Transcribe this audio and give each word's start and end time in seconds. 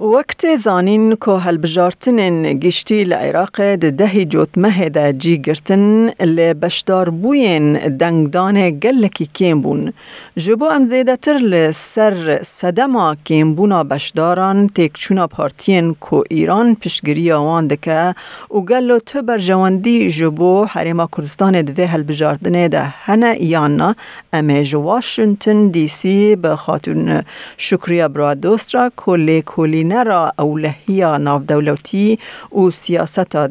وقت 0.00 0.56
زانین 0.56 1.16
که 1.16 1.30
هلبجارتن 1.30 2.42
گشتی 2.58 3.04
لعراق 3.04 3.74
ده 3.74 4.24
جوت 4.24 4.58
مه 4.58 4.88
ده 4.88 5.12
جی 5.12 5.38
گرتن 5.38 6.10
لبشدار 6.20 7.10
بوین 7.10 7.72
دنگدان 7.72 8.70
گلکی 8.70 9.28
کیم 9.34 9.60
بون. 9.60 9.92
جبو 10.36 10.64
ام 10.64 10.84
زیده 10.84 11.16
تر 11.16 11.38
لسر 11.38 12.42
صدما 12.42 13.16
کیم 13.24 13.54
بونا 13.54 13.84
بشداران 13.84 14.68
تکچونا 14.68 15.26
پارتین 15.26 15.94
کو 15.94 16.22
ایران 16.30 16.74
پشگری 16.74 17.32
آوان 17.32 17.66
دکه 17.66 18.14
و 18.50 18.60
گلو 18.60 18.98
تو 18.98 19.22
بر 19.22 19.38
جواندی 19.38 20.10
جبو 20.10 20.64
حریما 20.64 21.08
کردستان 21.16 21.62
دوه 21.62 21.86
هلبجارتن 21.86 22.68
ده 22.68 22.82
هنه 22.82 23.42
یانا 23.42 23.94
امیج 24.32 24.74
واشنطن 24.74 25.68
دی 25.68 25.88
سی 25.88 26.36
به 26.36 26.56
خاطر 26.56 27.22
شکریه 27.56 28.08
برادوسترا 28.08 28.90
کلی 28.96 29.42
کلی 29.46 29.87
نرا 29.88 30.32
اولهی 30.38 31.18
ناف 31.18 31.42
دولتی 31.42 32.18
و 32.52 32.70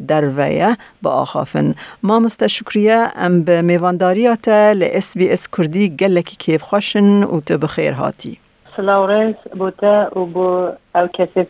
درویه 0.06 0.76
با 1.02 1.10
آخافن 1.10 1.74
ما 2.02 2.18
مستشکریه 2.20 3.08
ام 3.16 3.42
به 3.42 3.62
میوانداریات 3.62 4.48
اس 4.82 5.16
بی 5.16 5.28
اس 5.30 5.48
کردی 5.48 5.88
گلکی 5.88 6.36
کیف 6.36 6.62
خوشن 6.62 7.22
و 7.22 7.40
تو 7.40 7.58
بخیر 7.58 7.92
هاتی. 7.92 8.38
سلاورز 8.76 9.34
بوتا 9.58 10.18
و 10.18 10.24
بو 10.24 10.68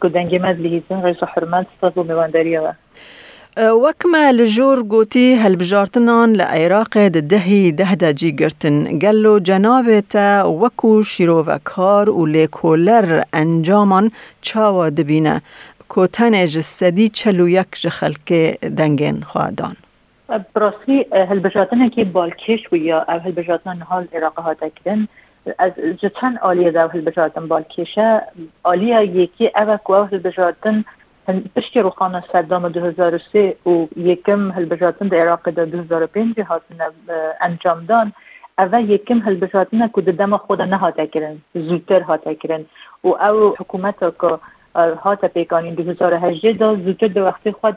دنگی 0.09 0.38
مد 0.38 0.61
لیزن 0.61 1.00
غیص 1.00 1.23
حرمت 1.23 1.66
ستاز 1.77 1.98
و 1.98 2.02
میوانداریه 2.02 2.61
لە 3.59 4.45
ژۆر 4.55 4.79
گوتی 4.93 5.29
هەلبژارتنان 5.43 6.29
لە 6.39 6.45
عێراقێ 6.55 7.07
دەهی 7.33 7.65
دەهدا 7.81 8.11
جیگرتن. 8.21 8.77
گەلو 9.03 9.34
جەناوێتە 9.48 10.29
وەکو 10.62 10.93
شیرۆڤەکار 11.12 12.07
و 12.19 12.23
لێکۆلەر 12.34 13.07
ئەنجامان 13.34 14.07
چاوە 14.47 14.87
دبینە. 14.98 15.37
کۆتەنێژ 15.92 16.55
سەدی 16.78 17.09
چەلو 17.19 17.47
یەک 17.59 17.70
ژە 17.83 17.91
خەلکێ 17.98 18.42
دەنگێن 18.78 19.19
خوادان. 19.31 19.77
براستی 20.55 20.98
هەلبژاتنێکی 21.31 22.05
بالکێش 22.17 22.62
ویا 22.72 22.98
ئەو 23.09 23.19
هەلبژاتن 23.27 23.78
هەڵ 23.91 24.05
عێراق 24.15 24.37
هاتەکردن 24.47 25.00
از 25.65 25.72
جتن 26.03 26.34
عالیه 26.47 26.70
دو 26.77 26.89
هەلبژاتن 26.95 27.45
بالکێشە. 27.53 28.09
عالیە 28.69 29.00
یەکی 29.20 29.47
ئەوە 29.56 29.77
کو 29.87 30.05
هەلبژاتن 30.12 30.77
پشتی 31.57 31.81
روخانه 31.81 32.25
صدام 32.33 32.69
2003 32.69 33.57
و 33.67 33.87
یکم 33.97 34.51
هلبجاتن 34.51 35.09
در 35.09 35.19
عراق 35.19 35.51
در 35.51 35.65
2005 35.65 36.41
هاتن 36.41 36.77
انجام 37.41 37.84
دان. 37.84 38.12
اول 38.59 38.91
یکم 38.91 39.19
هلبجاتن 39.19 39.89
که 39.95 40.01
دم 40.01 40.37
خود 40.37 40.62
نهاته 40.62 41.06
کرن 41.06 41.39
زودتر 41.55 42.01
هاته 42.01 42.65
و 43.05 43.09
او 43.09 43.55
حکومت 43.59 43.99
که 43.99 44.39
هات 44.75 45.25
پیکانین 45.25 45.75
2018 45.75 46.53
دا 46.53 46.75
زودتر 46.75 47.06
دو 47.06 47.25
وقتی 47.25 47.53
خود 47.53 47.77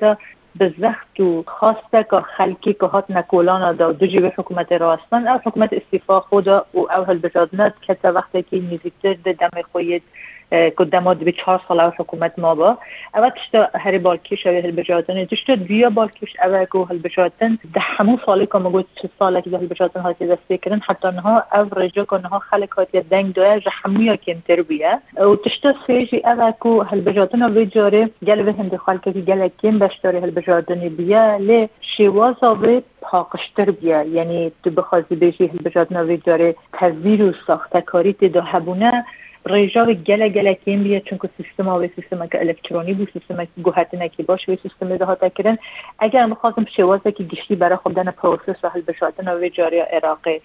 به 0.55 0.73
زخت 0.79 1.19
و 1.19 1.43
خواسته 1.47 2.03
که 2.03 2.19
خلکی 2.37 2.73
که 2.73 2.85
هات 2.85 3.11
نکولان 3.11 3.75
دا 3.75 3.91
دو 3.91 4.07
جیب 4.07 4.25
حکومت 4.25 4.71
راستان. 4.71 5.27
او 5.27 5.39
حکومت 5.45 5.73
استیفا 5.73 6.19
خود 6.19 6.47
و 6.47 6.61
او 6.71 6.87
هلبجاتنت 6.89 7.73
که 7.81 7.97
وقتی 8.03 8.43
که 8.43 8.57
نزیکتر 8.57 9.13
دم 9.13 9.61
خوید 9.71 10.03
قدامات 10.51 11.17
به 11.17 11.31
چهار 11.31 11.61
سال 11.67 11.79
او 11.79 11.91
حکومت 11.97 12.39
ما 12.39 12.55
با. 12.55 12.77
اول 13.15 13.29
تشتا 13.29 13.97
بالکیش 14.03 14.47
او 14.47 14.53
هل 14.53 14.71
بجاتن. 14.71 15.25
تشتا 15.25 15.55
بیا 15.55 15.89
بالکیش 15.89 16.35
او 16.45 16.65
کو 16.65 16.83
هل 16.83 16.97
بجاتن. 16.97 17.57
ده 17.73 17.79
همو 17.79 18.17
سالی 18.25 18.45
که 18.45 18.57
مگوید 18.57 18.85
چه 19.01 19.09
ساله 19.19 19.41
که 19.41 19.49
هل 19.49 19.67
بجاتن 19.67 19.99
هاتی 19.99 20.27
دسته 20.27 20.57
کرن 20.57 20.79
حتی 20.79 21.07
نها 21.07 21.43
او 21.53 21.67
رجا 21.75 22.05
که 22.05 22.15
نها 22.15 22.39
خلق 22.39 22.73
هاتی 22.73 23.01
دنگ 23.01 23.33
دویا 23.33 23.59
جه 23.59 23.71
همویا 23.83 24.15
کمتر 24.15 24.61
بیا 24.61 24.99
و 25.17 25.35
تشتا 25.35 25.73
سیجی 25.87 26.21
او 26.25 26.51
کو 26.59 26.81
هل 26.81 27.01
بجاتن 27.01 27.41
او 27.41 27.63
جاره 27.63 28.09
گل 28.27 28.43
به 28.43 28.53
هنده 28.53 28.77
خلق 28.77 29.03
که 29.03 29.11
گل 29.11 29.47
کم 29.63 29.79
بشتاری 29.79 30.17
هل 30.17 30.31
بجاتن 30.31 30.89
بیا 30.89 31.35
لی 31.37 31.69
شواز 31.81 32.43
او 32.43 32.81
پاقشتر 33.01 33.71
بیا 33.71 34.03
یعنی 34.03 34.51
تو 34.63 34.69
بخوازی 34.69 35.15
بیشی 35.15 35.47
هل 35.47 35.57
بجاتن 35.65 35.95
او 35.97 36.15
جاره 36.15 36.55
تزیر 36.73 37.23
و 37.23 37.33
ساخته 37.47 37.81
کاری 37.81 38.13
تدا 38.13 38.41
هبونه. 38.41 39.05
ڕێژاوی 39.49 39.97
گەلە 40.07 40.27
گەلەکەین 40.35 40.79
بیە 40.85 40.99
چونکە 41.07 41.27
سیستماوی 41.37 41.89
سیستمەکە 41.97 42.37
ئەلکترۆنی 42.41 42.93
بوو 42.97 43.13
سیستمێکی 43.15 43.61
گوهاتنێکی 43.65 44.23
باش 44.29 44.49
وی 44.49 44.57
سیستم 44.63 44.97
داهاتەکردن 45.01 45.57
ئەگەر 46.01 46.25
بخوازم 46.31 46.65
شێوازێکی 46.75 47.27
گشتی 47.31 47.59
بەرە 47.61 47.77
خۆدانە 47.83 48.13
پرۆسس 48.19 48.59
و 48.63 48.71
هەلبشاتنەوەی 48.73 49.53
جاری 49.57 49.81
عێراقی. 49.93 50.37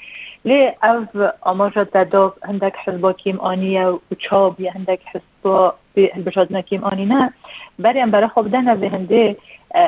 لێ 0.48 0.60
ئەو 0.82 0.98
ئاماژە 1.46 1.84
دەدا 1.94 2.24
هەندێک 2.48 2.74
حزباکیم 2.84 3.38
ئانیە 3.46 3.86
و 4.10 4.14
چاوی 4.24 4.70
هەندێک 4.76 5.00
حزبا 5.10 5.74
هەلبشاتنەکیم 6.14 6.82
ئانی 6.86 7.06
نه 7.12 7.22
بەریان 7.82 8.10
بەرە 8.14 8.28
خۆبدانە 8.34 8.74
به 8.80 8.88
هەندێ 8.94 9.24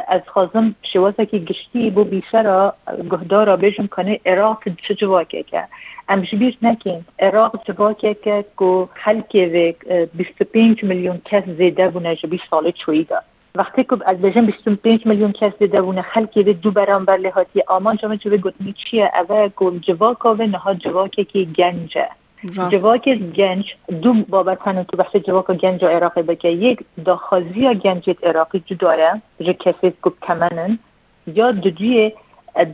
از 0.08 0.20
خازم 0.26 0.74
شوازکی 0.82 1.40
گشتی 1.40 1.90
بو 1.90 2.04
بیشتر 2.04 2.72
گهدارا 3.10 3.56
بیشم 3.56 3.86
کنه 3.86 4.20
عراق 4.26 4.62
چه 4.88 4.94
جواکه 4.94 5.42
که؟ 5.42 5.64
ام 6.08 6.20
جبیر 6.20 6.58
نکن. 6.62 7.04
عراق 7.18 7.60
جواکه 7.64 8.14
که 8.14 8.44
که 8.58 8.88
خلک 8.94 9.34
و 9.34 9.72
25 10.14 10.84
میلیون 10.84 11.20
کس 11.24 11.44
زیده 11.44 11.88
بونه 11.88 12.16
جبی 12.16 12.40
سال 12.50 12.70
چوی 12.70 13.04
دا. 13.04 13.16
وقتی 13.54 13.84
که 13.84 13.96
از 14.06 14.20
بجن 14.20 14.46
25 14.46 15.06
میلیون 15.06 15.32
کس 15.32 15.52
زیده 15.58 15.82
بونه 15.82 16.02
خلک 16.02 16.36
و 16.36 16.42
دو 16.42 16.70
برانبر 16.70 17.16
لحاتی. 17.16 17.62
آمان 17.66 17.96
جامعه 17.96 18.16
جوی 18.16 18.38
گوتنی 18.38 18.72
چیه؟ 18.72 19.10
اوه 19.20 19.48
که 19.58 19.78
جواکا 19.80 20.34
و 20.34 20.42
نها 20.42 20.74
جواکه 20.74 21.24
که 21.24 21.44
گنجه. 21.44 22.08
جواک 22.44 23.08
گنج 23.08 23.74
دو 24.02 24.12
بابت 24.28 24.58
هنو 24.62 24.84
تو 24.84 24.96
بحث 24.96 25.16
جواک 25.16 25.46
گنج 25.46 25.84
عراقی 25.84 26.22
بکه 26.22 26.48
یک 26.48 26.84
داخازی 27.04 27.74
گنجت 27.74 28.24
عراقی 28.24 28.62
جداره 28.66 29.22
جو 29.40 29.52
کسی 29.52 29.92
که 30.04 30.10
کمنن. 30.22 30.78
یا 31.26 31.52
دوی 31.52 32.12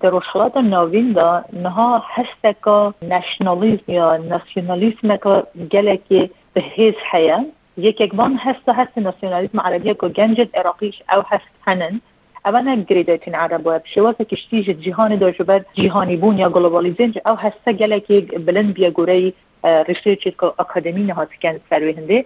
در 0.01 0.11
روشلات 0.11 0.57
ناوین 0.57 1.13
دا 1.13 1.45
نها 1.53 2.03
هستکا 2.07 2.95
نشنالیزم 3.03 3.93
یا 3.93 4.17
ناسیونالیزم 4.17 5.17
که 5.17 5.43
گلکی 5.73 6.31
به 6.53 6.61
حیث 6.61 6.95
حیا. 7.13 7.45
یک 7.77 8.01
اکبان 8.01 8.37
هست 8.37 8.69
هست 8.69 8.99
ناسیونالیزم 8.99 9.61
عربیه 9.61 9.95
که 9.95 10.09
گنجت 10.09 10.59
عراقیش 10.59 11.03
او 11.17 11.23
هست 11.29 11.49
هنن. 11.67 12.01
اما 12.45 12.61
نگریدتین 12.61 13.35
عرب 13.35 13.67
و 13.67 13.81
شوازه 13.85 14.25
کشتیج 14.25 14.71
جهان 14.71 15.17
دا 15.17 15.31
جبر 15.31 15.65
جهانی 15.75 16.17
بون 16.17 16.39
یا 16.39 16.51
گلوبالیزم 16.51 17.13
او 17.27 17.37
هسته 17.37 17.73
گلکی 17.73 18.21
بلند 18.21 18.75
بیا 18.75 18.91
گوری 18.91 19.35
ریسرچ 19.65 20.29
که 20.29 20.47
اکادمی 20.59 21.03
نهات 21.03 21.29
کن 21.43 21.61
سروی 21.71 21.93
هنده 21.93 22.25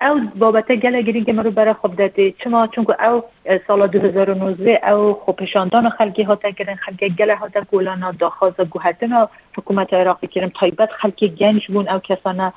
او 0.00 0.20
بابت 0.38 0.72
گله 0.72 1.02
گیرین 1.02 1.24
که 1.24 1.32
مرو 1.32 1.50
برای 1.50 1.72
خوب 1.72 1.96
داده. 1.96 2.32
چما 2.32 2.66
چون 2.66 2.86
او 3.00 3.22
سال 3.66 3.86
2019 3.86 4.90
او 4.90 5.14
خوبشاندان 5.14 5.90
خلقی 5.90 6.22
ها 6.22 6.36
کردن 6.36 6.74
خلقی 6.74 7.10
گله 7.10 7.36
ها 7.36 7.48
تا 7.48 7.60
گولانا 7.70 8.12
داخاز 8.12 8.52
گوهتنا 8.70 9.28
حکومت 9.56 9.94
عراقی 9.94 10.26
کریم 10.26 10.52
تایبت 10.60 10.90
خلقی 10.90 11.28
گنج 11.28 11.66
بون 11.66 11.88
او 11.88 11.98
کسانه 11.98 12.52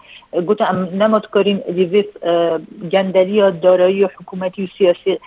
گوتا 0.48 0.72
نماد 0.72 1.30
کرین 1.34 1.58
دیویس 1.76 2.06
گندری 2.92 3.32
یا 3.32 3.50
دارایی 3.50 4.04
حکومتی 4.04 4.64
و 4.64 4.68
سیاسی 4.78 5.20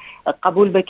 قبول 0.42 0.82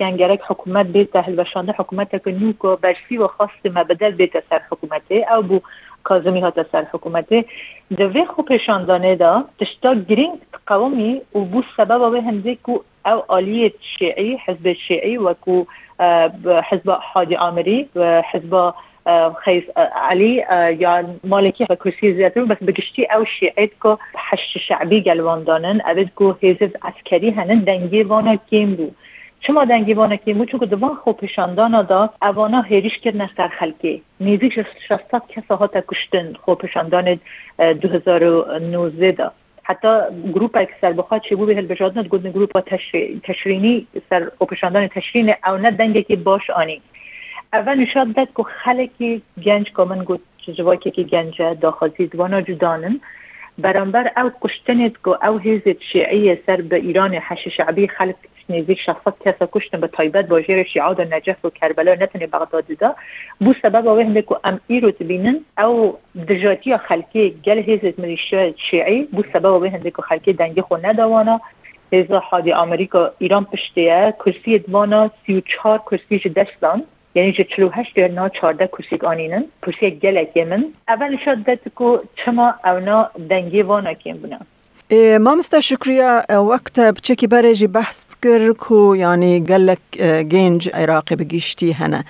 حکومت 0.49 0.87
بیت 0.87 1.13
تحل 1.13 1.35
بشانده 1.35 1.75
حکومت 1.79 2.25
که 2.25 2.33
نوکو 2.33 2.77
برسی 2.77 3.19
و 3.19 3.27
خواست 3.27 3.67
مبدل 3.67 4.11
بیت 4.11 4.33
سر 4.51 4.61
حکومته. 4.71 5.27
او 5.37 5.43
بو 5.43 5.61
کازمی 6.05 6.41
ها 6.41 6.53
سر 6.73 6.87
حکومته. 6.93 7.45
دوی 7.99 8.25
خوبشاندانه 8.25 9.17
دا 9.17 9.45
تشتا 9.61 9.95
گرینگ 9.95 10.39
قومی 10.67 11.21
و 11.35 11.63
سبب 11.77 12.11
به 12.11 12.23
هنده 12.23 12.55
کو 12.55 12.79
او 13.07 13.23
آلیه 13.29 13.73
شیعی 13.99 14.39
حزب 14.47 14.73
شیعی 14.73 15.17
و 15.17 15.35
کو 15.35 15.65
حزب 16.71 16.91
حادی 16.91 17.37
آمری 17.37 17.89
و 17.97 18.23
حزب 18.33 18.75
خیز 19.45 19.63
علی 20.11 20.45
یا 20.79 21.05
مالکی 21.25 21.67
و 21.71 21.75
کرسی 21.75 22.13
بس 22.13 22.57
بگشتی 22.57 23.07
او 23.17 23.25
شیعید 23.25 23.73
که 23.83 23.99
حشت 24.31 24.59
شعبی 24.59 25.01
گلوان 25.01 25.45
دانن. 25.45 25.81
اوید 25.87 26.11
که 26.17 26.47
حزب 26.49 26.77
عسکری 26.83 27.31
هنن 27.31 27.59
دنگی 27.59 28.03
وانا 28.03 28.37
کیم 28.51 28.75
بو. 28.75 28.91
چما 29.43 29.65
دنگی 29.65 29.95
وانا 29.95 30.17
کیم 30.17 30.39
بو 30.39 30.45
چونکه 30.45 30.67
دوان 30.67 30.95
خوبشاندانا 30.95 31.83
دا 31.83 32.11
اوانا 32.23 32.63
هیریش 32.63 32.99
کرد 32.99 33.31
سر 33.37 33.49
خلکی. 33.49 34.03
نیزی 34.21 34.51
شستات 34.89 35.23
کسا 35.29 35.57
ها 35.57 35.67
تا 35.67 35.81
کشتن 35.89 36.33
خوبشاندان 36.33 37.21
2019 37.59 39.13
دا. 39.13 39.33
حتی 39.63 39.89
گروپ 40.35 40.57
اکثر 40.57 40.93
بخواد 40.93 41.21
چه 41.21 41.37
بو 41.37 41.47
به 41.47 41.63
بجادنت 41.63 42.09
گودن 42.09 42.31
گروپ 42.31 42.61
تشرینی 43.25 43.87
سر 44.11 44.31
اپشاندان 44.41 44.89
تشرین 44.89 45.35
او 45.47 45.57
نه 45.57 45.71
دنگه 45.71 46.03
که 46.03 46.17
باش 46.17 46.51
آنی. 46.51 46.81
اول 47.53 47.79
نشاد 47.79 48.13
داد 48.13 48.29
که 48.37 48.43
خلکی 48.43 49.23
گنج 49.45 49.73
که 49.77 49.83
من 49.83 50.05
گود 50.05 50.21
جواکی 50.57 50.91
که 50.91 51.03
گنج 51.03 51.43
داخازی 51.43 52.07
دوانا 52.07 52.41
جدانن. 52.41 53.01
برانبر 53.59 54.11
او 54.17 54.31
کشتنت 54.41 54.93
که 55.05 55.29
او 55.29 55.39
هیزت 55.39 55.83
شیعی 55.83 56.37
سر 56.47 56.61
به 56.61 56.77
ایران 56.77 57.15
حش 57.15 57.49
شعبی 57.49 57.89
خلق 57.89 58.15
نزدیک 58.49 58.81
600 58.81 59.15
کس 59.25 59.35
کشتن 59.53 59.81
به 59.81 59.87
تایبت 59.87 60.27
با 60.29 60.41
جیر 60.41 60.63
شیعه 60.63 60.95
در 60.95 61.05
نجف 61.05 61.45
و 61.45 61.51
نتنی 61.83 62.27
بغداد 62.27 62.65
دا 62.67 62.95
بو 63.41 63.55
سبب 63.63 63.89
اوه 63.89 64.05
هنده 64.05 64.23
که 64.23 64.37
ام 64.45 64.61
ایرو 64.67 64.91
تبینن 64.91 65.41
او 65.59 65.99
دجاتی 66.29 66.77
خلقی 66.77 67.31
گل 67.45 67.59
هیزت 67.59 67.99
ملیشیا 67.99 68.53
شیعی 68.57 69.03
بو 69.03 69.23
سبب 69.33 69.47
اوه 69.47 69.69
هنده 69.69 69.91
که 69.91 70.03
خلقی 70.03 70.33
دنگی 70.33 70.61
خو 70.61 70.77
ندوانا 70.77 71.41
هزا 71.93 72.19
حادی 72.19 72.53
امریکا 72.53 73.13
ایران 73.19 73.45
پشتیه 73.45 74.15
کرسی 74.19 74.59
دوانا 74.59 75.11
34 75.27 75.79
کرسی 75.79 76.19
دستان 76.29 76.79
یعنی 76.79 76.85
چه 76.85 77.01
48 77.15 77.99
نا 78.15 78.29
14 78.29 78.67
کرسی 78.67 78.97
آنینن 79.07 79.45
کرسی 79.63 79.91
گلک 79.91 80.37
من 80.37 80.65
اول 80.89 81.17
شد 81.25 81.45
دت 81.47 81.69
کو 81.75 81.99
چما 82.25 82.55
اونا 82.65 83.11
دنگی 83.31 83.63
وانا 83.63 83.93
کیم 83.93 84.17
بنا 84.17 84.39
ما 85.21 85.35
مستا 85.35 85.61
شکریا 85.61 86.25
وقت 86.31 86.79
بچکی 86.79 87.27
برجی 87.27 87.67
بحث 87.67 88.05
بکر 88.05 88.53
کو 88.53 88.97
یعنی 88.97 89.41
گلک 89.41 89.79
گنج 90.33 90.71
عراقی 90.75 91.17
بگیشتی 91.17 91.73
هنه. 91.73 92.05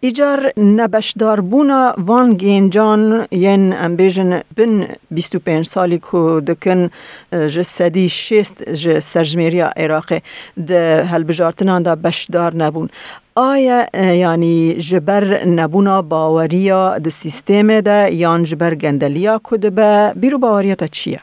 ایجار 0.00 0.52
نبشدار 0.56 1.40
بونا 1.40 1.94
وان 1.98 2.34
گنجان 2.34 3.26
ین 3.32 3.72
امبیجن 3.72 4.40
بن 4.56 4.86
25 5.10 5.66
سالی 5.66 5.98
کو 5.98 6.40
دکن 6.40 6.90
جسدی 7.32 8.08
شست 8.08 8.74
ج 8.74 8.98
سرجمیریا 8.98 9.72
عراقی 9.76 10.20
ده 10.66 11.04
هل 11.04 11.22
بجارتنان 11.24 11.82
دا 11.82 11.94
بشدار 11.94 12.54
نبون. 12.54 12.90
آیا 13.36 13.86
یعنی 13.94 14.74
جبر 14.74 15.44
نبونا 15.46 16.02
باوریا 16.02 16.98
د 16.98 17.08
سیستم 17.08 17.80
ده 17.80 18.14
یان 18.14 18.44
جبر 18.44 18.74
گندلیا 18.74 19.40
کده 19.44 19.70
به؟ 19.70 20.12
بیرو 20.16 20.38
باوریا 20.38 20.74
تا 20.74 20.86
چیه؟ 20.86 21.20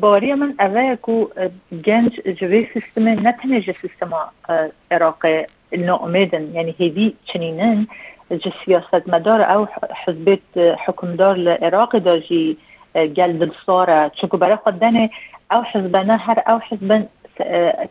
باری 0.00 0.34
من 0.34 0.54
اوه 0.60 0.96
کو 0.96 1.28
گنج 1.86 2.20
جوی 2.40 2.68
سیستم 2.74 3.08
نه 3.08 3.32
تنه 3.32 3.60
جه 3.60 3.74
سیستم 3.82 4.10
عراق 4.90 5.26
ناامیدن. 5.72 6.54
یعنی 6.54 6.74
هیوی 6.78 7.12
چنینن 7.24 7.86
جه 8.30 8.52
سیاست 8.64 9.08
مدار 9.08 9.42
او 9.42 9.68
حزبت 10.04 10.58
حکمدار 10.86 11.36
لعراق 11.36 11.98
دا 11.98 12.18
جی 12.18 12.56
گل 12.94 13.32
دلساره 13.38 14.10
چونکو 14.20 14.36
برای 14.36 14.56
خود 14.56 14.78
دنه 14.78 15.10
او 15.50 15.62
حزبنا 15.72 16.16
هر 16.16 16.42
او 16.46 16.60
حزبن 16.68 17.06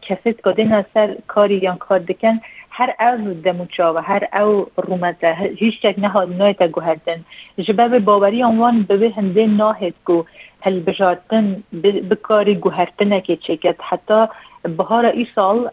کسیت 0.02 0.42
که 0.44 0.86
سر 0.94 1.16
کاری 1.28 1.56
یا 1.56 1.76
کار 1.80 2.00
دکن 2.00 2.40
هر 2.82 2.94
أو 3.00 3.34
دموچا 3.46 3.88
و 3.96 3.98
هر 3.98 4.28
أو 4.34 4.66
رومته 4.78 5.34
هیچ 5.64 5.82
تک 5.82 6.00
نهاد 6.00 6.38
نایت 6.38 6.64
گوهردن. 6.64 7.20
جبه 7.60 8.00
باوری 8.00 8.44
آنوان 8.44 8.82
به 8.84 9.14
هنده 9.18 9.48
ناهد 9.48 9.94
گو. 10.06 10.26
هل 10.62 10.80
بجارتن 10.80 11.64
بکاری 12.10 12.56
گوهرتنه 12.56 13.22
که 13.22 13.36
چکت. 13.36 13.76
حتی 13.82 14.26
بهار 14.64 15.06
ای 15.06 15.28
سال 15.36 15.70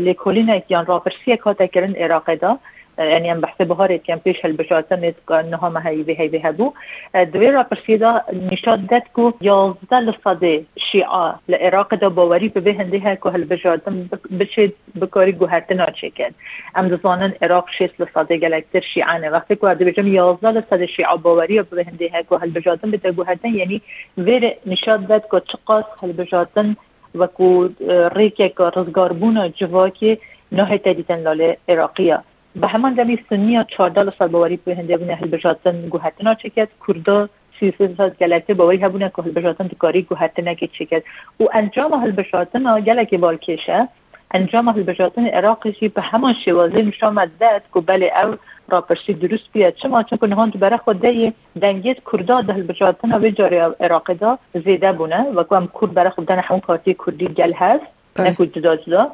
لیکولینه 0.00 0.62
یان 0.68 0.86
راپرسی 0.86 1.36
کاتا 1.36 1.66
کرن 1.66 1.94
عراق 1.94 2.34
دا. 2.34 2.58
يعني 3.00 3.32
ام 3.32 3.40
بحث 3.40 3.62
بهار 3.62 3.96
كان 3.96 4.20
بيش 4.24 4.44
هالبشاتن 4.44 5.12
انها 5.30 5.68
ما 5.68 5.88
هي 5.88 6.02
بهي 6.02 6.28
بهبو 6.28 6.72
دوی 7.14 7.50
را 7.50 7.62
پرسیدا 7.62 8.22
نشاد 8.52 8.86
داد 8.86 9.02
کو 9.14 9.32
یازده 9.40 10.00
لصده 10.00 10.64
شیعه 10.92 11.34
لعراق 11.48 11.94
دا 11.94 12.08
باوری 12.08 12.48
به 12.48 12.60
به 12.60 12.74
هنده 12.74 13.00
ها 13.00 13.14
که 13.14 13.28
هالبشاتن 13.28 14.10
بشه 14.40 14.72
بکاری 15.00 15.32
گوهرتنا 15.32 15.86
چکد 15.86 16.34
ام 16.74 16.88
دزانن 16.88 17.32
عراق 17.42 17.70
شیست 17.78 18.00
لصده 18.00 18.36
گلکتر 18.36 18.80
شیعانه 18.80 19.30
وقتی 19.30 19.56
که 19.56 19.66
عرده 19.66 19.84
بجم 19.84 20.06
یازده 20.06 20.50
لصده 20.50 20.86
شیعه 20.86 21.16
باوری 21.16 21.62
به 21.62 21.84
هنده 21.84 22.10
ها 22.14 22.22
که 22.22 22.36
هالبشاتن 22.36 22.90
بده 22.90 23.12
گوهرتن 23.12 23.54
یعنی 23.54 23.82
ویر 24.18 24.52
نشاد 24.66 25.06
داد 25.06 25.24
که 25.30 25.42
چقاس 25.52 25.84
هالبشاتن 26.02 26.76
وکو 27.14 27.68
ریکه 28.16 28.48
که 28.48 28.64
رزگار 28.76 29.12
بونا 29.12 29.48
جواکی 29.48 30.18
نه 30.52 30.78
تدیتن 30.78 31.18
لاله 31.22 31.56
عراقیه. 31.68 32.18
به 32.56 32.66
همان 32.66 32.94
دمی 32.94 33.18
سنی 33.30 33.64
14 33.64 34.12
سال 34.18 34.28
باوری 34.28 34.56
به 34.56 34.76
هنده 34.76 34.96
بونه 34.96 35.14
هل 35.14 35.28
بجاتن 35.28 35.88
گوهتنا 35.88 36.34
چکت 36.34 36.68
کردا 36.88 37.28
سی 37.60 37.74
سال 37.96 38.10
گلکه 38.20 38.54
باوری 38.54 38.76
هبونه 38.76 39.12
که 39.16 39.22
هل 39.22 39.30
بجاتن 39.30 39.66
دکاری 39.66 40.02
گوهتنا 40.02 40.54
که 40.54 40.66
چکت 40.66 41.02
و 41.40 41.44
انجام 41.52 41.94
هل 41.94 42.10
بجاتن 42.10 42.80
گلکه 42.80 43.18
بالکشه 43.18 43.88
انجام 44.34 44.68
هل 44.68 44.82
بجاتن 44.82 45.26
عراقی 45.26 45.88
به 45.88 46.02
همان 46.02 46.34
شوازه 46.44 46.82
نشان 46.82 47.14
مدد 47.14 47.62
که 47.74 47.80
بله 47.80 48.12
او 48.24 48.34
راپرسی 48.68 49.14
درست 49.14 49.52
بیاد 49.52 49.74
چما؟ 49.74 50.02
چون 50.02 50.18
که 50.18 50.26
نهان 50.26 50.50
برای 50.50 50.78
خود 50.78 51.00
دی 51.00 51.32
دنگیت 51.62 51.96
کردا 52.12 52.40
ده 52.40 52.52
هل 52.52 52.62
بجاتن 52.62 53.12
و 53.12 53.30
جاری 53.30 53.58
عراق 53.58 54.12
دا 54.12 54.38
زیده 54.64 54.92
بونه 54.92 55.22
و 55.22 55.44
که 55.44 55.56
هم 55.56 55.68
کرد 55.80 55.94
برای 55.94 56.10
خود 56.10 56.26
دن 56.26 56.38
همون 56.38 56.60
کارتی 56.60 56.96
کردی 57.06 57.28
گل 57.28 57.52
هست. 57.52 57.84
نکو 58.18 58.44
جدا 58.44 58.76
جدا 58.76 59.12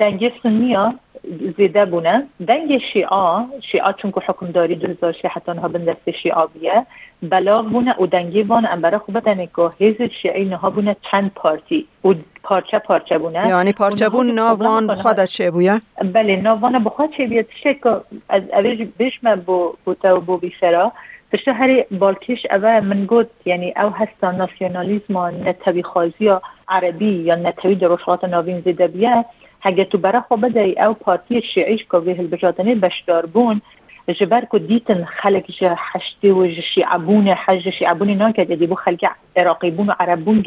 دنگی 0.00 0.32
سنیا 0.42 0.94
زیده 1.56 1.84
بونه. 1.84 2.26
دنگ 2.48 2.78
شیعه 2.78 3.08
شیعه 3.62 3.92
چون 3.96 4.10
که 4.12 4.20
حکمداری 4.26 4.74
2006 4.74 5.24
حتی 5.24 5.52
نها 5.52 5.68
بن 5.68 5.84
دست 5.84 6.10
شیعه 6.10 6.46
بیه 6.54 6.86
بلاغ 7.22 7.64
بونه 7.64 7.94
و 8.00 8.06
دنگی 8.06 8.42
وان 8.42 8.66
امبره 8.66 8.98
خوبه 8.98 9.20
دنه 9.20 9.48
که 9.56 9.70
هیز 9.78 10.02
شیعه 10.02 10.44
نها 10.44 10.70
بونه 10.70 10.96
چند 11.10 11.30
پارتی. 11.34 11.86
و 12.04 12.14
پارچه 12.42 12.78
پارچه 12.78 13.18
بونه. 13.18 13.48
یعنی 13.48 13.72
پارچه 13.72 14.08
بون 14.08 14.30
ناوان 14.30 14.86
بخواد 14.86 15.24
چه 15.24 15.50
بویه؟ 15.50 15.80
بله 16.12 16.36
ناوان 16.36 16.84
بخواد 16.84 17.10
چه 17.10 17.26
بیه 17.26 17.42
تشه 17.42 17.74
که 17.74 18.00
از 18.28 18.42
اویج 18.52 18.88
بشمه 18.98 19.36
بو 19.36 19.74
بوتا 19.84 20.16
و 20.16 20.20
بو 20.20 20.36
بیشرا 20.36 20.92
تشه 21.32 21.52
هری 21.52 21.84
بالکش 21.90 22.46
اوه 22.50 22.80
من 22.80 23.04
گود 23.04 23.30
یعنی 23.44 23.74
او 23.76 23.90
هستا 23.90 24.30
ناسیونالیزم 24.30 25.18
نتوی 25.18 25.82
خازی 25.82 26.30
عربی 26.68 27.10
یا 27.10 27.34
نتوی 27.34 27.74
دروشات 27.74 28.24
ناوین 28.24 28.60
زیده 28.60 28.86
بیه. 28.88 29.24
هگه 29.62 29.84
تو 29.84 29.98
برا 29.98 30.20
خو 30.20 30.36
بده 30.36 30.84
او 30.84 30.94
پارتی 30.94 31.42
شیعیش 31.42 31.84
که 31.92 31.98
به 31.98 32.18
البجاتنه 32.18 32.74
بشدار 32.74 33.26
بون 33.26 33.60
جبر 34.12 34.44
کو 34.44 34.58
دیتن 34.58 35.04
خلق 35.04 35.46
جه 35.60 35.76
حشتی 35.92 36.30
و 36.30 36.62
شیعبون 36.74 37.28
حج 37.28 37.70
شیعبون 37.70 38.10
نا 38.10 38.32
که 38.32 38.44
دی 38.44 38.66
بو 38.66 38.74
خلق 38.74 39.10
عراقی 39.36 39.70
بون 39.70 39.86
و 39.86 39.92
عرب 40.00 40.20
بون 40.20 40.40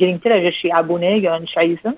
گرینتر 0.00 0.40
جه 0.40 0.50
شیعبونه 0.50 1.18
یا 1.18 1.40
شیعیزم. 1.54 1.94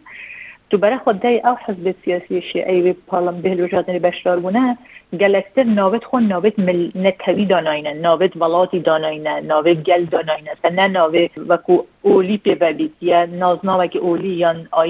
تو 0.70 0.78
برای 0.78 0.98
خود 0.98 1.20
دی 1.20 1.40
او 1.40 1.56
حزب 1.66 1.94
سیاسی 2.04 2.42
شیعی 2.42 2.90
و 2.90 2.94
پارلم 3.06 3.40
به 3.40 3.50
الوجهات 3.50 3.90
بشدار 3.90 4.38
بونه 4.38 4.78
گلکتر 5.20 5.62
ناوت 5.64 6.04
خون 6.04 6.26
ناوت 6.26 6.58
مل 6.58 6.90
نتوی 6.94 7.44
داناینه 7.44 7.92
ناوت 7.94 8.36
ولاتی 8.36 8.80
داناینه 8.80 9.40
ناوت 9.40 9.82
گل 9.82 10.04
داناینه 10.04 10.50
نه 10.72 10.88
ناوت 10.88 11.30
وکو 11.48 11.82
اولی 12.02 12.38
پی 12.38 12.54
ببید 12.54 12.94
یا 13.00 13.24
نازنا 13.24 13.86
که 13.86 13.98
اولی 13.98 14.28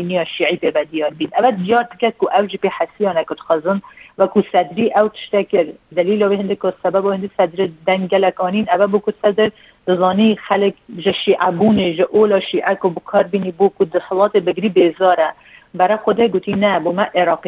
یا 0.09 0.25
شیعی 0.25 0.57
پی 0.57 0.71
بدیار 0.71 1.11
بید 1.11 1.35
اول 1.39 1.51
دیار 1.51 1.83
تکت 1.83 2.19
کو 2.19 2.27
اوج 2.39 2.57
پی 2.57 2.69
حسیانه 2.69 3.25
کت 3.25 3.41
خزن 3.41 3.83
وکو 4.19 4.43
صدری 4.53 4.93
او 4.93 5.09
تشتکر 5.09 5.67
دلیل 5.97 6.23
او 6.23 6.33
هنده 6.33 6.55
که 6.55 6.73
سبب 6.83 7.07
هنده 7.07 7.31
صدر 7.37 7.69
دنگلک 7.87 8.41
آنین 8.41 8.69
اول 8.69 8.87
بکو 8.87 9.13
صدر 9.23 9.51
دزانی 9.87 10.37
خلق 10.37 10.73
جشی 10.99 11.33
عبونه 11.33 11.95
جه 11.95 12.07
اولا 12.11 12.41
شیعه 12.41 12.75
که 12.83 12.89
بکار 12.89 13.23
بینی 13.23 13.51
بو 13.51 13.71
که 13.79 13.85
دخلات 13.85 14.37
بگری 14.37 14.69
بیزاره. 14.69 15.33
برای 15.75 15.97
خود 15.97 16.21
گوتی 16.21 16.53
نه 16.53 16.79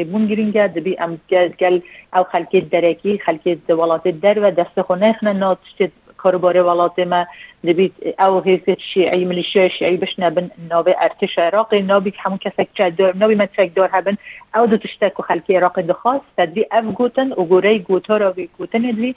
بون 0.04 0.26
گرینگه 0.26 0.66
دبی 0.66 0.96
ام 1.00 1.20
گل 1.60 1.80
او 2.14 2.22
خلکی 2.22 2.60
درکی 2.60 3.18
خلکی 3.18 3.54
ولات 3.68 4.08
در 4.08 4.38
و 4.38 4.50
دست 4.50 4.82
خو 4.82 4.94
نخنه 4.94 5.32
ناتشت 5.32 5.92
کاربار 6.22 6.62
ولات 6.62 6.98
ما 6.98 7.26
دبی 7.64 7.92
او 8.18 8.40
هیست 8.40 8.78
شیعی 8.78 9.24
ملیشیا 9.24 9.68
شیعی 9.68 9.96
بشنه 9.96 10.30
بن 10.30 10.50
نابه 10.70 10.96
ارتش 11.00 11.38
عراقی 11.38 11.82
نابی 11.82 12.12
همون 12.18 12.38
کسک 12.38 12.68
چه 12.74 12.90
دار 12.90 13.16
نابی 13.16 13.34
من 13.34 13.48
چک 13.56 13.74
دار 13.74 13.90
هبن 13.92 14.16
او 14.54 14.66
دو 14.66 14.76
تشتک 14.76 15.20
و 15.20 15.22
خلکی 15.22 15.56
عراقی 15.56 15.82
دخواست 15.82 16.24
تدبی 16.36 16.66
اف 16.72 16.84
گوتن 16.84 17.32
و 17.32 18.18
را 18.18 18.32
بی 18.32 18.48
گوتن 18.58 19.14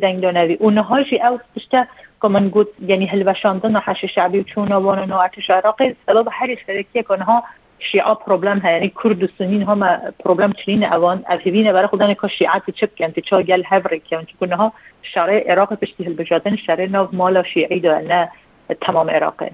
دنگ 0.00 0.20
دانوی 0.20 0.56
و 0.60 0.70
نهاشی 0.70 1.20
او 1.20 1.38
تشتک 1.56 1.88
که 2.22 2.28
من 2.28 2.48
گوت 2.48 2.68
یعنی 2.86 3.06
هلوشاندن 3.06 3.76
و 3.76 3.80
حش 3.80 4.04
شعبی 4.04 4.40
و 4.40 4.42
چون 4.42 4.72
وان 4.72 5.12
و 5.12 5.16
ارتش 5.16 5.50
عراقی 5.50 5.96
سبب 6.06 6.28
هر 6.32 6.56
سرکی 6.66 7.02
کنها 7.02 7.44
شیعه 7.78 8.14
پروبلم 8.14 8.58
ها 8.58 8.70
یعنی 8.70 8.92
کرد 9.04 9.22
و 9.22 9.26
سنین 9.38 9.64
پروبلم 10.24 10.52
چنین 10.52 10.84
اوان 10.84 11.24
افیوینه 11.28 11.72
برای 11.72 11.86
خودن 11.86 12.14
که 12.14 12.28
شیعه 12.28 12.62
چپ 12.74 12.96
کن 12.98 13.12
چا 13.24 13.42
گل 13.42 13.62
هفری 13.66 14.02
کن 14.10 14.24
چون 14.24 14.52
ها 14.52 14.72
شرع 15.02 15.44
عراق 15.52 15.74
پشتی 15.74 16.04
هل 16.04 16.56
شرع 16.56 16.86
نو 16.86 17.08
مالا 17.12 17.42
شیعی 17.42 17.80
دو 17.80 17.98
نه 17.98 18.28
تمام 18.80 19.10
عراقه 19.10 19.50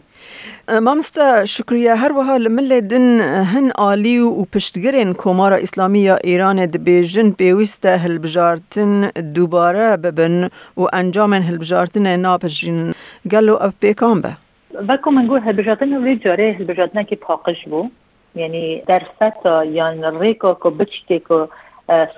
مامستا 0.83 1.45
شکریه. 1.45 1.95
هر 1.95 2.13
وها 2.13 2.37
لمل 2.37 2.81
دن 2.81 3.21
هن 3.21 3.73
آلی 3.79 4.19
و 4.19 4.45
پشتگرین 4.45 5.15
کمارا 5.15 5.57
اسلامی 5.57 5.99
یا 5.99 6.17
ایران 6.17 6.67
دبیجن 6.67 7.31
پیوسته 7.31 7.97
هلبجارتن 7.97 9.11
دوباره 9.35 9.97
ببن 9.97 10.49
و 10.77 10.83
انجام 10.93 11.33
هلبجارتن 11.33 12.17
ناپشین. 12.17 12.95
گلو 13.31 13.55
اف 13.55 13.75
بیکان 13.81 14.21
به. 14.21 14.37
وکو 14.89 15.11
من 15.11 15.27
گوه 15.27 15.41
هلبجارتن 15.41 15.93
و 15.93 16.15
جاره 16.15 16.57
هلبجارتن 16.59 17.03
که 17.03 17.17
پاقش 17.17 17.65
بو. 17.65 17.91
یعنی 18.35 18.83
در 18.87 19.03
سطح 19.21 19.65
یا 19.67 19.87
بچتی 20.71 21.19
که 21.19 21.49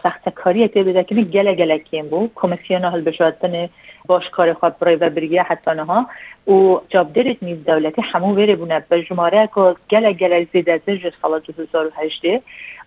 سخت 0.03 0.29
کاری 0.29 0.69
که 0.69 0.83
بده 0.83 1.05
که 1.05 1.15
گله 1.15 1.55
گله 1.55 1.79
کیم 1.79 2.09
بو. 2.09 2.29
کمیسیون 2.35 2.85
هل 2.85 3.01
بشاتن 3.01 3.69
باش 4.07 4.31
کار 4.31 4.53
خواب 4.53 4.79
برای 4.79 4.97
و 4.97 5.11
بریه 5.11 5.43
حتی 5.43 5.71
نها. 5.71 6.07
و 6.49 6.81
جاب 6.89 7.13
دیرت 7.13 7.43
نیز 7.43 7.65
دولتی 7.65 8.03
همو 8.03 8.35
بره 8.35 8.57
بونه 8.57 8.85
به 8.89 9.03
جماره 9.03 9.49
که 9.55 9.75
گله 9.91 10.13
گله 10.13 10.47
زیده 10.53 10.81
زیر 10.87 11.13
سال 11.23 11.41
2008 11.41 12.23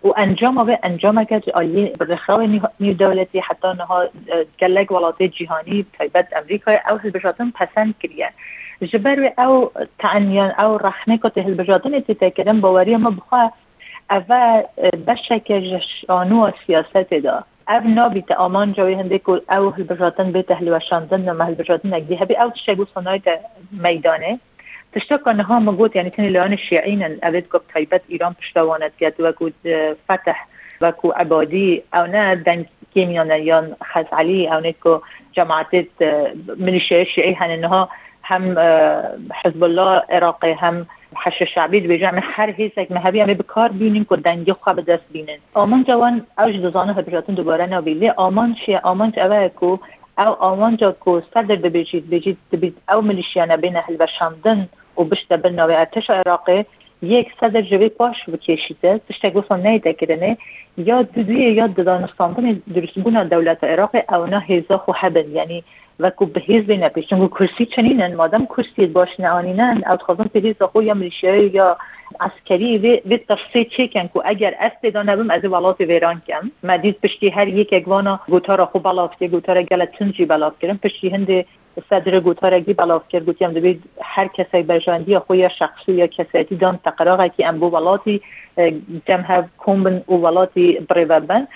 و 0.04 0.12
انجام 0.16 0.58
و 0.58 0.76
انجام 0.82 1.24
که 1.24 1.42
عالی 1.54 1.92
رخاو 2.00 2.60
نیو 2.80 2.94
دولتی 2.94 3.38
حتی 3.40 3.68
نها 3.68 4.04
گلگ 4.60 4.92
ولات 4.92 5.22
جهانی 5.22 5.86
تایبت 5.98 6.28
امریکا 6.36 6.72
او 6.90 6.98
هل 6.98 7.52
پسند 7.54 7.94
کریه 8.02 8.30
جبر 8.86 9.32
او 9.38 9.70
تعنیان 9.98 10.50
او 10.50 10.78
رحمه 10.78 11.18
که 11.18 11.42
هل 11.42 11.54
بشاتن 11.54 12.00
تتکرم 12.00 12.60
باوری 12.60 12.96
ما 12.96 13.10
بخواه 13.10 13.52
اول 14.10 14.62
بشک 15.06 15.46
جشانو 15.48 16.50
سیاست 16.66 17.14
دا. 17.14 17.44
او 17.68 17.88
نابیت 17.88 18.30
آمان 18.30 18.72
جوی 18.72 18.94
هنده 18.94 19.18
که 19.18 19.30
او 19.30 19.70
هلبجاتن 19.70 20.32
به 20.32 20.42
تحلی 20.42 20.70
و 20.70 20.80
شاندن 20.80 21.28
و 21.28 21.44
هلبجاتن 21.44 21.94
اگدی 21.94 22.14
هبی 22.14 22.36
او 22.36 22.50
تشگو 22.50 22.84
صنایت 22.94 23.22
میدانه. 23.70 24.38
تشتا 24.92 25.18
کنه 25.18 25.42
ها 25.42 25.60
مگوت 25.60 25.96
یعنی 25.96 26.10
تنی 26.10 26.28
لیان 26.28 26.56
شیعین 26.56 27.24
اوید 27.24 27.48
گفت 27.48 27.64
تایبت 27.72 28.00
ایران 28.08 28.34
پشتوانت 28.34 28.92
گد 29.00 29.20
و 29.20 29.32
کو 29.32 29.50
فتح 30.08 30.36
و 30.80 30.92
کو 30.92 31.10
عبادی. 31.10 31.82
او 31.94 32.06
نه 32.06 32.36
دنگ 32.36 32.66
کیمیان 32.94 33.30
یا 33.30 33.64
خزعلی 33.84 34.48
او 34.48 34.60
نه 34.60 34.72
که 34.72 35.00
جماعت 35.32 35.66
ملیشه 36.58 37.04
شیعی 37.04 37.32
هنه 37.32 37.56
هم 38.30 38.42
حزب 39.44 39.64
الله 39.64 40.02
عراقی 40.08 40.52
هم 40.52 40.86
حش 41.16 41.42
شعبی 41.42 41.80
به 41.80 41.98
جمع 41.98 42.20
هر 42.22 42.50
هیچ 42.50 42.72
مهبی 42.90 43.20
همه 43.20 43.34
به 43.34 43.42
کار 43.42 43.68
بینیم 43.68 44.04
که 44.10 44.16
دنگی 44.16 44.52
خواب 44.52 44.80
دست 44.80 45.02
بینن. 45.12 45.38
آمان 45.54 45.84
جوان 45.84 46.26
اوج 46.38 46.56
دزانه 46.56 46.92
هبجاتون 46.94 47.34
دوباره 47.34 47.66
نبیلی 47.66 48.10
آمان 48.10 48.54
چیه؟ 48.54 48.80
آمان 48.92 49.12
اوه 49.16 49.48
کو 49.48 49.78
او 50.18 50.32
آمان 50.50 50.76
جا 50.76 50.92
کو 50.92 51.20
صدر 51.34 51.54
دبیجید 51.54 52.10
بجید 52.10 52.38
دبید 52.52 52.76
او 52.92 53.00
ملیشیانه 53.00 53.56
بین 53.56 53.76
اهل 53.76 53.96
و 54.00 54.06
شامدن 54.18 54.68
و 54.98 55.04
بشت 55.04 55.32
بناوی 55.32 55.74
ارتش 55.74 56.10
عراقی 56.10 56.64
یک 57.02 57.28
صدر 57.40 57.62
جوی 57.62 57.88
پاش 57.88 58.16
بکشیده. 58.32 59.00
تشتا 59.08 59.30
گفتم 59.30 59.66
نیده 59.66 59.92
کرنه 59.92 60.36
یا 60.76 61.02
دودوی 61.02 61.52
یا 61.52 61.66
دانستاندن 61.66 62.62
درست 62.74 62.98
بونا 63.04 63.24
دولت 63.24 63.64
عراق. 63.64 63.90
او 64.08 64.26
نه 64.26 64.40
هیزا 64.40 64.78
خو 64.78 64.92
حبن 64.92 65.30
یعنی 65.30 65.64
و 66.00 66.10
کو 66.10 66.26
به 66.26 66.40
حزب 66.40 66.70
نپیش 66.72 67.06
چون 67.06 67.28
کرسی 67.28 67.66
چنینن 67.66 68.14
مادام 68.14 68.46
کرسی 68.46 68.86
باش 68.86 69.20
نعانینن 69.20 69.82
او 70.08 70.14
به 70.32 70.40
حزب 70.40 70.66
خو 70.66 70.82
یا 70.82 70.94
ملیشیایی 70.94 71.48
یا 71.48 71.76
عسکری 72.20 73.00
و 73.10 73.16
تفصیل 73.28 73.64
چه 73.64 73.88
کن؟ 73.88 74.06
که 74.06 74.20
اگر 74.24 74.54
از 74.60 74.70
پیدا 74.82 75.02
نبیم 75.02 75.30
از 75.30 75.44
ولات 75.44 75.80
ویران 75.80 76.22
کم 76.28 76.50
مدید 76.62 77.00
پشتی 77.00 77.28
هر 77.28 77.48
یک 77.48 77.68
اگوانا 77.72 78.20
گوتارا 78.28 78.66
خوب 78.66 78.82
بلاف 78.82 79.16
که 79.18 79.28
گوتارا 79.28 79.62
گلت 79.62 79.92
تنجی 79.98 80.24
بلاف 80.24 80.52
کرن. 80.62 80.76
پشتی 80.76 81.08
هند 81.08 81.44
صدر 81.90 82.20
گوتارگی 82.20 82.74
بلاف 82.74 83.08
کرد. 83.08 83.24
گوتی 83.24 83.44
هم 83.44 83.52
دبید 83.52 83.82
هر 84.02 84.28
کسی 84.28 84.62
برجاندی 84.62 85.18
خو 85.18 85.34
یا 85.34 85.48
شخصی 85.48 85.92
یا 85.92 86.06
کسیتی 86.06 86.56
دان 86.56 86.78
تقراغه 86.84 87.28
که 87.28 87.48
ام 87.48 87.58
بو 87.58 87.66
ولاتی 87.66 88.20
جمع 89.06 89.44
کومبن 89.58 90.02
و 90.08 90.12
ولاتی 90.12 90.78
بریوبن. 90.88 91.48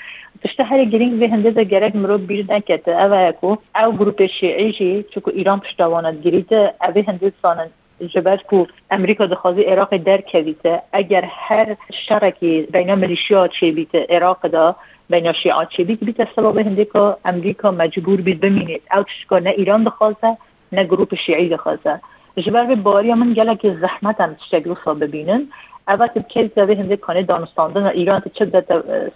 تشته 0.45 0.65
هر 0.65 0.85
گرینگ 0.85 1.19
به 1.21 1.29
هنده 1.29 1.51
ده 1.51 1.65
گرگ 1.65 1.97
مرو 1.97 2.19
بیر 2.19 2.47
نکته. 2.49 2.93
او 3.03 3.15
اکو 3.15 3.57
او 3.85 3.93
گروپ 3.93 4.27
شیعی 4.27 4.73
جی 4.73 5.05
چکو 5.11 5.31
ایران 5.31 5.61
پشتوانت 5.61 6.23
گریده 6.23 6.75
او 6.83 7.05
هنده 7.09 7.33
سانن 7.43 7.67
جبر 8.15 8.37
کو 8.37 8.67
امریکا 8.91 9.27
دخوازی 9.27 9.63
عراق 9.63 9.97
در 9.97 10.21
کویته 10.21 10.83
اگر 10.93 11.25
هر 11.29 11.77
شرکی 12.09 12.63
بین 12.63 12.95
ملیشیا 12.95 13.49
چه 13.49 13.73
بیته 13.73 14.07
عراق 14.11 14.49
دا 14.49 14.77
بین 15.11 15.33
شیعات 15.33 15.69
چه 15.69 15.85
بیت 15.85 16.05
بیت 16.05 16.29
سبب 16.37 16.59
هنده 16.59 16.85
که 16.85 17.17
امریکا 17.25 17.71
مجبور 17.71 18.21
بید 18.21 18.41
بمینید 18.41 18.83
او 18.97 19.03
تشکا 19.03 19.39
نه 19.39 19.51
ایران 19.51 19.85
دخوازه 19.85 20.37
نه 20.73 20.85
گروپ 20.85 21.15
شیعی 21.15 21.49
دخوازه. 21.49 22.01
جبر 22.37 22.65
به 22.65 22.75
باری 22.75 23.15
من 23.15 23.33
گله 23.33 23.57
که 23.57 23.77
زحمت 23.81 24.21
هم 24.21 24.35
تشکل 24.35 24.95
ببینن. 24.95 25.49
اول 25.89 26.09
که 26.29 26.51
زده 26.57 26.75
هنده 26.75 26.97
کانه 26.97 27.23
دانستاندن 27.23 27.87
ایران 27.87 28.23
چه 28.35 28.45
دت 28.45 28.65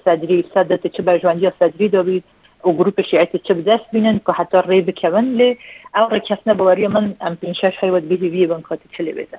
صدری 0.05 0.45
صدت 0.55 0.87
چه 0.87 1.03
برجواندی 1.03 1.53
صدری 1.61 1.89
دارید 1.89 2.25
و 2.65 2.73
گروپ 2.73 3.01
شیعت 3.01 3.37
چه 3.37 3.55
بدست 3.55 3.85
بینن 3.93 4.21
که 4.27 4.33
حتی 4.33 4.59
ری 4.67 4.81
بکون 4.81 5.25
لی 5.25 5.59
او 5.95 6.09
رکسنه 6.11 6.55
باوری 6.55 6.87
من 6.87 7.15
ام 7.21 7.37
پینشش 7.37 7.73
حیوت 7.81 8.03
بیهی 8.03 8.29
وی 8.29 8.47
بنکاتی 8.47 8.89
چلی 8.97 9.13
بیدن 9.13 9.39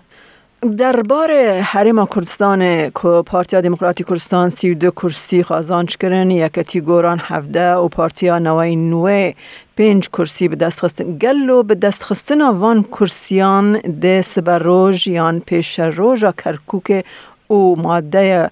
دربار 0.78 1.32
حرم 1.60 2.06
کردستان 2.06 2.90
که 2.90 3.24
پارتیا 3.26 3.62
دموکراتی 3.62 4.04
کردستان 4.04 4.50
سی 4.50 4.76
دو 4.76 4.92
کرسی 4.92 5.44
خازانچ 5.44 5.96
کرن 5.96 6.32
یکتی 6.32 6.82
گوران 6.82 7.20
هفده 7.24 7.74
و 7.74 7.88
پارتیا 7.88 8.40
نوای 8.40 8.76
نوه 8.76 9.34
پنج 9.80 10.10
کرسی 10.10 10.48
به 10.48 10.56
دست 10.56 10.80
خستن. 10.80 11.18
گلو 11.18 11.64
به 11.64 11.76
دست 11.76 12.04
خستن 12.04 12.42
وان 12.50 12.84
کرسیان 12.84 13.78
ده 14.02 14.22
سبروج 14.22 15.08
یان 15.08 15.40
پیش 15.40 15.80
روژا 15.80 16.32
کرکوک 16.32 17.06
او 17.48 17.76
ماده 17.82 18.50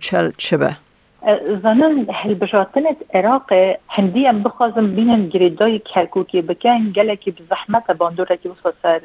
چل 0.00 0.30
چبه. 0.36 0.76
زنان 1.62 2.06
هلبجاتنت 2.12 2.96
عراق 3.14 3.52
هندی 3.88 4.26
هم 4.26 4.42
بخوازم 4.42 4.94
بینن 4.94 5.28
گریدای 5.28 5.78
کرکوکی 5.78 6.42
بکن 6.42 6.90
گلکی 6.90 7.30
به 7.30 7.42
زحمت 7.50 7.90
باندور 7.90 8.26
که 8.26 8.50
سر 8.82 9.00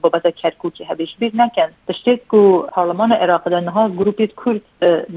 بابت 0.00 0.36
کرکوکی 0.36 0.84
هبیش 0.84 1.16
بیر 1.18 1.32
نکن. 1.34 1.68
تشتید 1.88 2.20
که 2.30 2.62
پارلمان 2.72 3.12
عراق 3.12 3.48
گروپیت 3.96 4.30
کرد 4.44 4.60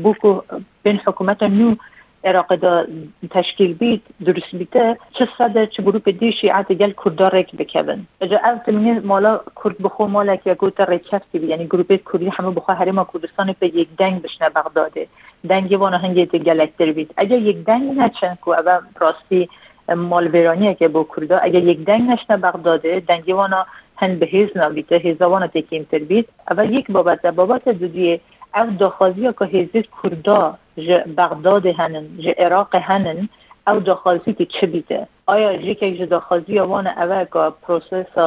بوکو 0.03 0.41
بین 0.83 0.99
حکومت 1.05 1.43
نو 1.43 1.75
عراق 2.23 2.55
دا 2.55 2.85
تشکیل 3.31 3.73
بید 3.73 4.01
درست 4.25 4.55
بیته 4.55 4.97
چه 5.13 5.27
صدر 5.37 5.65
چه 5.65 5.83
گروپ 5.83 6.09
دی 6.09 6.31
شیعت 6.31 6.71
گل 6.71 6.93
کردار 7.05 7.35
ریک 7.35 7.55
بکبن. 7.55 8.05
اجا 8.21 8.39
او 8.45 8.57
تمینی 8.65 8.99
مالا 8.99 9.39
کرد 9.63 9.77
بخو 9.77 10.07
مالا 10.07 10.35
که 10.35 10.53
گوتا 10.53 10.83
ریچفتی 10.83 11.39
بی 11.39 11.47
یعنی 11.47 11.65
گروپ 11.65 11.99
کردی 12.13 12.29
همه 12.29 12.51
بخو 12.51 12.73
حریم 12.73 13.03
کردستان 13.13 13.55
به 13.59 13.67
یک 13.67 13.87
دنگ 13.97 14.21
بشنه 14.21 14.49
بغداده. 14.49 15.07
دنگی 15.49 15.75
وانا 15.75 15.97
هنگی 15.97 16.25
دی 16.25 16.39
گلکتر 16.39 16.91
بید. 16.91 17.13
اگه 17.17 17.37
یک 17.37 17.57
دنگ 17.57 17.97
نچن 17.97 18.37
که 18.45 18.49
او 18.49 18.79
راستی 18.99 19.49
مالویرانیه 19.95 20.73
که 20.73 20.87
با 20.87 21.07
کردا 21.15 21.37
اگه 21.37 21.59
یک 21.59 21.85
دنگ 21.85 22.09
نشنه 22.09 22.37
بغداده 22.37 22.99
دنگی 22.99 23.33
وانا 23.33 23.65
هن 23.97 24.19
به 24.19 24.25
هیز 24.25 24.49
نبیده 24.55 24.97
هیزوانا 24.97 25.47
تکیم 25.47 25.87
تر 25.91 25.99
بید. 25.99 26.29
اول 26.51 26.73
یک 26.73 26.91
بابت 26.91 27.25
بابت 27.27 27.69
دودیه 27.69 28.19
او 28.59 28.69
داخازی 28.79 29.33
که 29.39 29.45
هیزید 29.45 29.87
کردا 30.03 30.57
ج 30.77 30.89
بغداد 31.17 31.65
هنن 31.65 32.05
ج 32.19 32.27
عراق 32.37 32.75
هنن 32.75 33.29
او 33.67 33.79
داخازی 33.79 34.33
که 34.33 34.45
چه 34.45 34.67
بیده؟ 34.67 35.07
آیا 35.25 35.57
جی 35.57 35.75
که 35.75 36.05
داخازی 36.05 36.59
وان 36.59 36.87
اوه 36.87 37.25
که 37.25 37.55
پروسس 37.61 38.17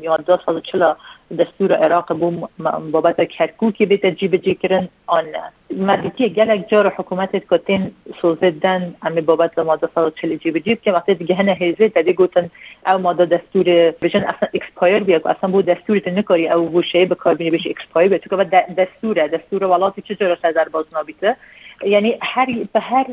یا 0.00 0.16
دو 0.16 0.38
سال 0.46 0.60
چلا 0.60 0.96
دستور 1.38 1.72
عراق 1.72 2.12
بو 2.12 2.48
بابت 2.90 3.28
کرکوکی 3.28 3.86
بیت 3.86 4.06
جی 4.06 4.54
کرن 4.54 4.88
آن 5.06 5.24
مدیتی 5.76 6.28
گلک 6.28 6.68
جار 6.68 6.88
حکومت 6.96 7.36
کتین 7.50 7.90
سوزدن 8.20 8.94
امی 9.02 9.20
بابت 9.20 9.58
ماده 9.58 9.88
سال 9.94 10.10
چلی 10.22 10.38
جیب 10.38 10.58
جیب 10.58 10.80
که 10.82 10.92
وقتی 10.92 11.14
دیگه 11.14 11.34
هنه 11.34 11.52
هیزه 11.52 11.88
دادی 11.88 12.12
گوتن 12.12 12.50
او 12.86 12.98
ماده 12.98 13.24
دستور 13.24 13.64
بجن 14.02 14.24
اصلا 14.24 14.48
اکسپایر 14.54 15.02
بیا 15.02 15.20
اصلا 15.24 15.50
بو 15.50 15.62
دستور 15.62 16.00
نکاری 16.06 16.48
او 16.48 16.68
بو 16.68 16.82
شی 16.82 17.04
به 17.04 17.34
بینی 17.34 17.50
بشه 17.50 17.70
اکسپایر 17.70 18.08
بیا 18.08 18.18
تو 18.18 18.36
که 18.36 18.44
دستوره. 18.78 19.28
دستور 19.28 19.64
ولاتی 19.64 20.02
چجور 20.02 20.34
در 20.34 20.68
باز 20.68 20.84
نابیته 20.92 21.36
یعنی 21.82 22.18
هر 22.22 22.46
به 22.72 22.80
هر 22.80 23.06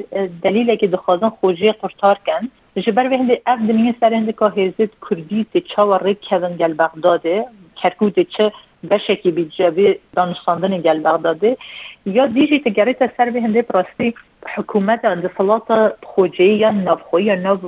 دلیلی 0.44 0.78
که 0.78 0.88
دخوازن 0.88 1.30
خوجی 1.30 1.72
قرطار 1.72 2.18
کن. 2.26 2.50
جبر 2.76 3.08
به 3.08 3.18
هند 3.18 3.32
اف 3.46 3.60
دنیا 3.60 3.94
سر 4.00 4.14
هند 4.14 4.36
که 4.40 4.46
هزید 4.46 4.92
کردی 5.10 5.46
تی 5.54 5.62
چاو 5.62 5.94
ریک 5.94 6.20
کدن 6.22 6.58
گل 6.58 6.74
بغداده 6.74 7.46
کرکود 7.76 8.20
چه 8.20 8.52
بشکی 8.90 9.32
بی 9.32 9.46
جبی 9.46 9.96
دانستاندن 10.16 10.82
گل 10.82 11.00
بغداده 11.00 11.58
یا 12.06 12.26
دیجی 12.28 12.60
تگری 12.60 12.94
تا 12.94 13.10
سر 13.18 13.30
به 13.30 13.42
هنده 13.42 13.62
پراستی 13.62 14.14
حکومت 14.56 15.06
اندفالات 15.06 15.94
خوجه 16.04 16.44
یا 16.44 16.72
نافخوی 16.72 17.24
یا 17.24 17.36
ناف 17.36 17.60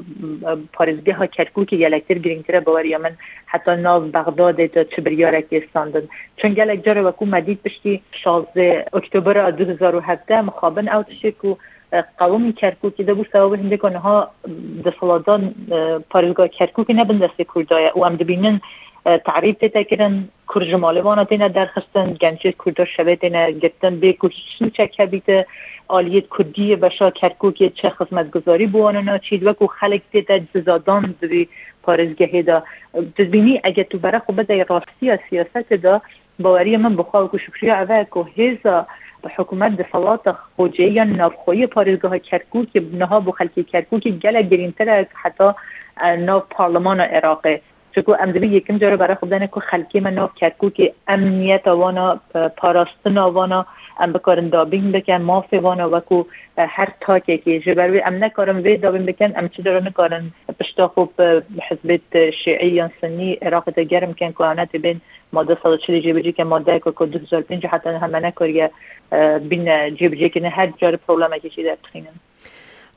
پارزگی 0.74 1.12
ها 1.12 1.26
کرکو 1.26 1.66
که 1.66 1.78
گلکتر 1.78 2.14
گرینگتره 2.14 2.60
باور 2.60 2.86
یا 2.86 2.98
من 2.98 3.12
حتی 3.46 3.76
ناف 3.76 4.04
بغداد 4.04 4.66
تا 4.66 4.84
چه 4.84 5.02
بریارکی 5.02 5.58
استاندن 5.58 6.02
چون 6.38 6.54
گلک 6.54 6.86
جاره 6.86 7.02
وکو 7.02 7.26
مدید 7.26 7.64
بشتی 7.64 8.02
16 8.12 8.86
اکتبر 8.94 9.52
2017 9.52 10.42
مخابن 10.42 10.88
او 10.90 11.04
تشکو 11.04 11.56
قومی 12.02 12.54
کرکوک 12.54 13.02
ده 13.02 13.14
بو 13.14 13.24
سبب 13.34 13.54
هنده 13.54 13.78
کنه 13.78 13.98
ها 13.98 14.32
دفلادان 14.86 15.56
پارزگاه 16.10 16.48
کرکوک 16.48 16.88
نبن 16.90 17.18
دست 17.18 17.42
کردای. 17.56 17.92
و 17.96 18.04
هم 18.04 18.16
دبینن 18.16 18.62
تعریف 19.06 19.58
تیتا 19.58 19.84
کرن 19.84 20.30
کرد 20.56 20.64
جمالوانا 20.64 21.24
تینا 21.24 21.48
درخستن 21.48 22.14
گنچه 22.14 22.54
کردا 22.66 22.86
شبه 22.86 23.16
تینا 23.16 23.50
گرتن 23.50 24.00
به 24.00 24.14
کشی 24.14 24.70
چکه 24.70 25.06
بیت 25.06 25.46
آلیت 25.88 26.24
کردی 26.38 26.76
بشا 26.76 27.10
کرکوک 27.10 27.74
چه 27.74 27.90
خدمت 27.90 28.32
گذاری 28.32 28.68
بوانا 28.68 29.02
ناچید 29.02 29.44
وکو 29.44 29.68
خلق 29.68 30.02
تیتا 30.12 30.40
جزادان 30.56 31.16
دوی 31.22 31.48
پارزگهی 31.84 32.44
دا. 32.44 32.64
تزبینی 33.18 33.62
اگه 33.64 33.84
تو 33.84 33.98
برا 33.98 34.20
خوبه 34.20 34.64
راستی 34.70 35.18
سیاست 35.30 35.74
دا 35.74 36.02
باوری 36.40 36.78
من 36.78 36.96
بخواه 36.96 37.30
و 37.34 37.38
شکریه 37.38 37.80
اوه 37.80 38.06
که 38.14 38.26
هیزا 38.36 38.88
حکومت 39.36 39.72
نافخوی 41.04 41.68
پارزگاه 41.68 42.20
کرکوک 42.20 42.68
نها 42.94 43.20
بو 43.20 43.32
خلکی 43.32 43.64
کرکوک 43.64 44.08
گله 44.08 44.42
گرینتر 44.42 45.06
حتی 45.14 45.52
ناف 46.20 46.44
پارلمان 46.50 47.00
عراقه 47.00 47.62
چکو 47.96 48.16
ام 48.20 48.32
دبی 48.32 48.48
یکم 48.48 48.78
جاره 48.78 48.96
برای 48.96 49.16
خود 49.16 49.40
که 49.40 49.60
خلکی 49.60 50.00
من 50.00 50.14
ناف 50.14 50.36
کرکوک 50.36 50.92
امنیت 51.08 51.68
وانا 51.68 52.20
پاراستن 52.58 53.18
وانا 53.18 53.66
ام 54.00 54.14
بکارن 54.14 54.50
دابین 54.50 54.92
بکن 54.92 55.22
مافی 55.22 55.58
وانا 55.58 55.90
وکو 55.90 56.24
هر 56.58 56.88
تاکه 57.02 57.38
که 57.38 57.60
جبروی 57.60 58.02
ام 58.02 58.24
نکارن 58.24 58.58
وی 58.58 58.78
دابین 58.78 59.06
بکن 59.06 59.34
ام 59.36 59.48
چی 59.48 59.62
داره 59.62 59.86
نکارن 59.86 60.32
خوب 60.96 61.22
حزبت 61.70 62.30
شیعی 62.30 62.70
یا 62.70 62.90
سنی 63.02 63.34
عراق 63.34 63.70
گرم 63.80 64.14
کن 64.14 64.66
که 64.72 64.80
بین 64.80 65.02
ماده 65.34 65.58
140 65.64 66.00
جی 66.00 66.14
بجی 66.14 66.32
که 66.32 66.44
ماده 66.44 66.80
که 66.80 67.06
2005 67.06 67.66
حتی 67.66 67.90
همه 67.90 68.20
نکاریه 68.20 68.72
بین 69.50 69.96
جی 69.96 70.08
بجی 70.08 70.30
که 70.30 70.50
هر 70.50 70.68
جار 70.78 70.96
پروبلم 70.96 71.30
که 71.40 71.64
در 71.64 71.78
تخینن 71.84 72.14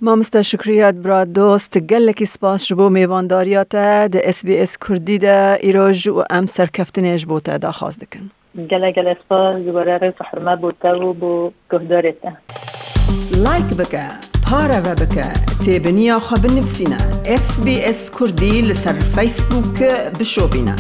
مامستا 0.01 0.43
شکریت 0.43 0.95
برا 0.95 1.25
دوست 1.25 1.79
گلکی 1.79 2.27
سپاس 2.27 2.67
جبو 2.67 2.89
میوانداریات 2.89 3.69
ده 3.69 4.21
اس 4.25 4.45
بی 4.45 4.59
اس 4.59 4.79
کردی 4.79 5.19
ده 5.19 5.59
ایراج 5.61 6.09
و 6.09 6.25
ام 6.31 6.47
سرکفتنیش 6.47 7.27
بوتا 7.27 7.59
دا 7.59 7.73
خواست 7.73 8.01
دکن. 8.01 8.31
گله 8.71 8.93
گله 8.93 9.17
سپاس. 9.25 9.63
دوباره 9.63 9.99
رئیس 9.99 10.15
حرمه 10.33 10.57
بوتا 10.57 11.09
و 11.09 11.13
بو 11.13 11.51
گهدارت 11.73 12.15
لایک 13.37 13.65
بکه 13.65 14.03
پارا 14.51 14.79
و 14.85 14.95
بکه 14.95 15.33
تیبنیا 15.65 16.19
خواب 16.19 16.47
نفسینا 16.47 16.97
اس 17.27 17.61
بی 17.61 17.85
اس 17.85 18.11
کردی 18.21 18.61
لسر 18.61 18.93
فیسبوک 18.93 19.83
بشو 20.21 20.49
بینا 20.49 20.75